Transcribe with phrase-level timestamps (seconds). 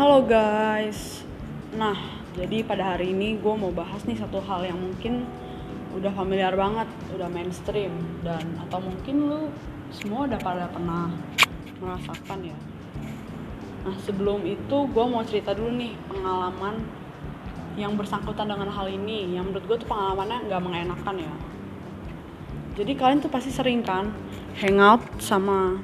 [0.00, 1.28] Halo guys.
[1.76, 1.92] Nah,
[2.32, 5.28] jadi pada hari ini gue mau bahas nih satu hal yang mungkin
[5.92, 7.92] udah familiar banget, udah mainstream
[8.24, 9.52] dan atau mungkin lu
[9.92, 11.12] semua udah pada pernah
[11.84, 12.56] merasakan ya.
[13.84, 16.80] Nah, sebelum itu gue mau cerita dulu nih pengalaman
[17.76, 21.34] yang bersangkutan dengan hal ini yang menurut gue tuh pengalamannya nggak mengenakan ya.
[22.72, 24.16] Jadi kalian tuh pasti sering kan
[24.64, 25.76] hangout sama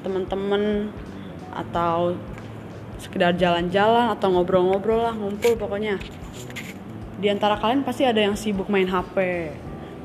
[0.00, 0.88] temen-temen
[1.52, 2.16] atau
[2.98, 6.00] sekedar jalan-jalan atau ngobrol-ngobrol lah ngumpul pokoknya.
[7.16, 9.16] Di antara kalian pasti ada yang sibuk main HP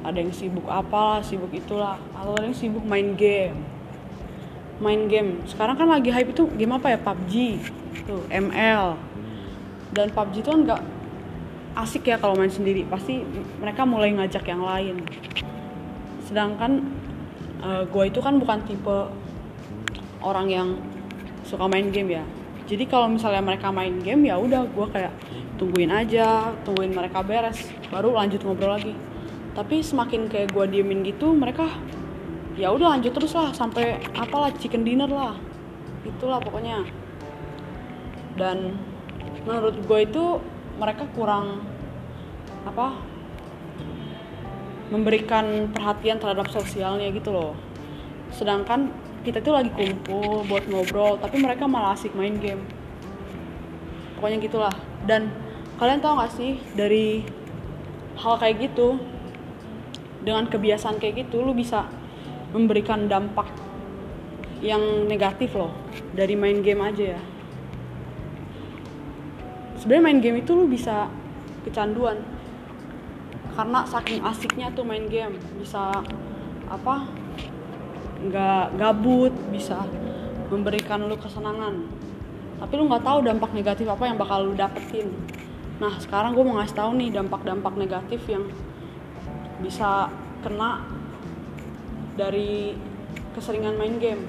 [0.01, 3.57] ada yang sibuk apalah sibuk itulah atau ada yang sibuk main game.
[4.81, 5.45] Main game.
[5.45, 6.97] Sekarang kan lagi hype itu game apa ya?
[6.97, 7.61] PUBG
[8.09, 8.97] tuh ML
[9.93, 10.81] dan PUBG itu kan nggak
[11.77, 12.81] asik ya kalau main sendiri.
[12.89, 13.21] Pasti
[13.61, 15.05] mereka mulai ngajak yang lain.
[16.25, 16.81] Sedangkan
[17.61, 18.97] uh, gue itu kan bukan tipe
[20.25, 20.67] orang yang
[21.45, 22.25] suka main game ya
[22.71, 25.11] jadi kalau misalnya mereka main game ya udah gue kayak
[25.59, 28.95] tungguin aja tungguin mereka beres baru lanjut ngobrol lagi.
[29.51, 31.67] Tapi semakin kayak gue diemin gitu mereka
[32.55, 35.35] ya udah lanjut terus lah sampai apalah chicken dinner lah.
[36.07, 36.87] Itulah pokoknya.
[38.39, 38.79] Dan
[39.43, 40.39] menurut gue itu
[40.79, 41.67] mereka kurang
[42.63, 42.95] apa
[44.95, 47.51] memberikan perhatian terhadap sosialnya gitu loh.
[48.31, 52.65] Sedangkan kita tuh lagi kumpul buat ngobrol tapi mereka malah asik main game.
[54.17, 54.75] Pokoknya gitulah.
[55.05, 55.29] Dan
[55.77, 57.25] kalian tau gak sih dari
[58.17, 59.01] hal kayak gitu
[60.21, 61.89] dengan kebiasaan kayak gitu lu bisa
[62.53, 63.49] memberikan dampak
[64.61, 65.73] yang negatif loh
[66.13, 67.21] dari main game aja ya.
[69.81, 71.09] Sebenarnya main game itu lu bisa
[71.65, 72.21] kecanduan
[73.57, 76.05] karena saking asiknya tuh main game bisa
[76.69, 77.09] apa
[78.21, 79.81] nggak gabut bisa
[80.53, 81.87] memberikan lu kesenangan.
[82.61, 85.09] Tapi lu nggak tahu dampak negatif apa yang bakal lu dapetin.
[85.81, 88.45] Nah sekarang gue mau ngasih tahu nih dampak-dampak negatif yang
[89.65, 90.13] bisa
[90.45, 90.85] kena
[92.13, 92.77] dari
[93.33, 94.21] keseringan main game.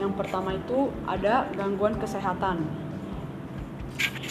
[0.00, 2.64] Yang pertama itu ada gangguan kesehatan.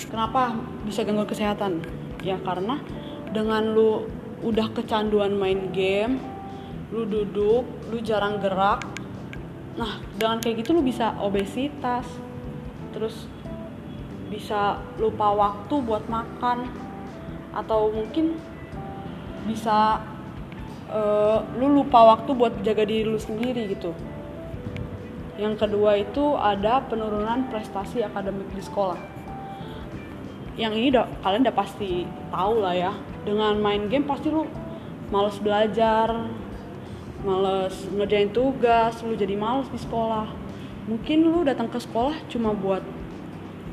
[0.10, 1.86] Kenapa bisa gangguan kesehatan?
[2.26, 2.82] Ya karena
[3.30, 4.10] dengan lu
[4.42, 6.18] udah kecanduan main game
[6.96, 8.80] lu duduk lu jarang gerak.
[9.76, 12.08] Nah dengan kayak gitu lu bisa obesitas
[12.96, 13.28] terus
[14.32, 16.72] bisa lupa waktu buat makan
[17.52, 18.40] atau mungkin
[19.44, 20.00] bisa
[20.90, 23.92] uh, lu lupa waktu buat jaga diri lu sendiri gitu.
[25.36, 28.98] Yang kedua itu ada penurunan prestasi akademik di sekolah.
[30.56, 32.92] Yang ini udah kalian udah pasti tahu lah ya.
[33.28, 34.48] Dengan main game pasti lu
[35.12, 36.16] males belajar
[37.26, 40.30] males ngerjain tugas lu jadi males di sekolah.
[40.86, 42.86] Mungkin lu datang ke sekolah cuma buat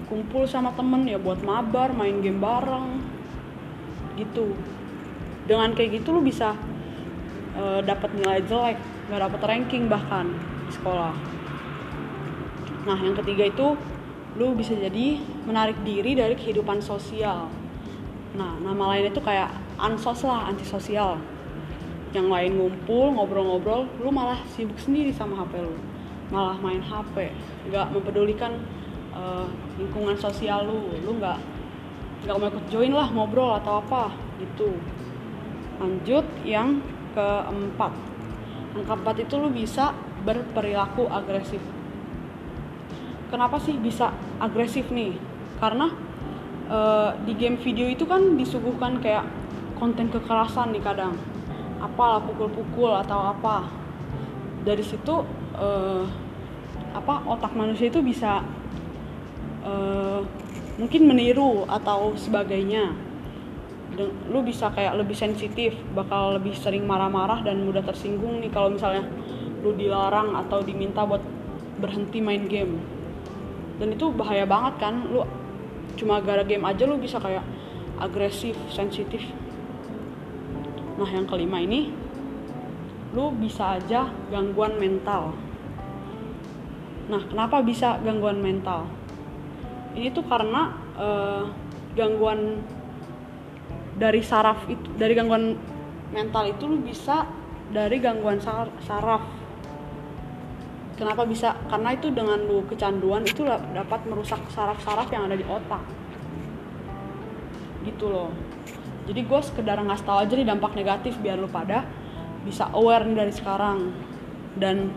[0.09, 3.05] kumpul sama temen ya buat mabar main game bareng
[4.17, 4.57] gitu.
[5.45, 6.57] Dengan kayak gitu lu bisa
[7.53, 8.81] uh, dapat nilai jelek
[9.13, 10.33] nggak dapat ranking bahkan
[10.65, 11.13] di sekolah.
[12.89, 13.77] Nah yang ketiga itu
[14.41, 17.53] lu bisa jadi menarik diri dari kehidupan sosial.
[18.33, 21.21] Nah nama lainnya itu kayak ansos lah antisosial
[22.13, 25.73] yang lain ngumpul ngobrol-ngobrol lu malah sibuk sendiri sama HP lu.
[26.29, 27.33] Malah main HP
[27.73, 28.61] nggak mempedulikan
[29.17, 29.49] uh,
[29.81, 30.93] lingkungan sosial lu.
[31.05, 31.41] Lu nggak
[32.29, 34.77] nggak mau ikut join lah ngobrol atau apa gitu.
[35.81, 36.85] Lanjut yang
[37.17, 37.93] keempat.
[38.77, 41.61] Yang keempat itu lu bisa berperilaku agresif.
[43.33, 45.17] Kenapa sih bisa agresif nih?
[45.57, 45.89] Karena
[46.69, 49.25] uh, di game video itu kan disuguhkan kayak
[49.81, 51.17] konten kekerasan nih kadang
[51.83, 53.67] apalah pukul-pukul atau apa.
[54.63, 55.27] Dari situ
[55.59, 56.07] uh,
[56.95, 58.47] apa otak manusia itu bisa
[59.67, 60.23] uh,
[60.79, 62.95] mungkin meniru atau sebagainya.
[64.33, 69.05] Lu bisa kayak lebih sensitif bakal lebih sering marah-marah dan mudah tersinggung nih kalau misalnya
[69.61, 71.21] lu dilarang atau diminta buat
[71.83, 72.79] berhenti main game.
[73.77, 75.27] Dan itu bahaya banget kan lu
[75.99, 77.45] cuma gara game aja lu bisa kayak
[78.01, 79.21] agresif sensitif
[80.93, 81.89] Nah, yang kelima ini
[83.13, 85.37] lu bisa aja gangguan mental.
[87.09, 88.89] Nah, kenapa bisa gangguan mental?
[89.93, 91.45] Ini tuh karena uh,
[91.93, 92.65] gangguan
[94.01, 95.57] dari saraf itu, dari gangguan
[96.13, 97.29] mental itu lu bisa
[97.73, 99.21] dari gangguan sar saraf.
[100.97, 101.57] Kenapa bisa?
[101.73, 105.81] Karena itu dengan lu kecanduan itu dapat merusak saraf-saraf yang ada di otak.
[107.83, 108.31] Gitu loh
[109.03, 111.83] jadi gue sekedar ngasih tau aja nih dampak negatif biar lu pada
[112.47, 113.91] bisa aware nih dari sekarang.
[114.55, 114.93] Dan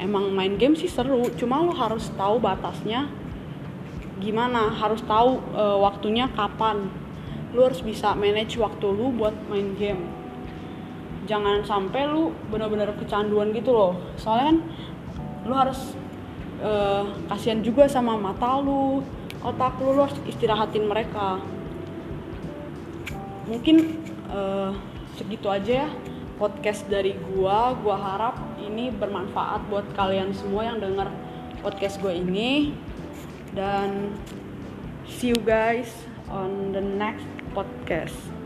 [0.00, 3.10] emang main game sih seru cuma lu harus tahu batasnya
[4.20, 6.88] gimana harus tahu uh, waktunya kapan.
[7.52, 10.08] Lu harus bisa manage waktu lu buat main game.
[11.28, 13.92] Jangan sampai lu benar-benar kecanduan gitu loh.
[14.16, 14.58] Soalnya kan
[15.44, 15.92] lu harus
[16.64, 19.04] uh, kasihan juga sama mata lu
[19.40, 21.40] otak lu, lu harus istirahatin mereka
[23.50, 23.98] mungkin
[24.30, 24.70] uh,
[25.18, 25.88] segitu aja ya
[26.38, 27.74] podcast dari gua.
[27.82, 31.10] Gua harap ini bermanfaat buat kalian semua yang dengar
[31.60, 32.72] podcast gue ini.
[33.52, 34.14] Dan
[35.10, 35.90] see you guys
[36.30, 38.39] on the next podcast